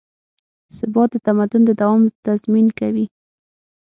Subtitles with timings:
[0.77, 3.05] ثبات د تمدن د دوام تضمین کوي.